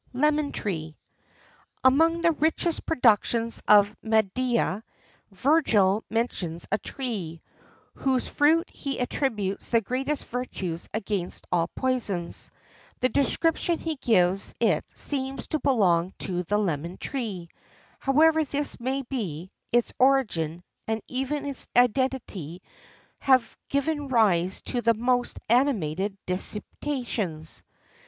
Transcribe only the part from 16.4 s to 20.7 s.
the lemon tree.[XIII 25] However this may be, its origin,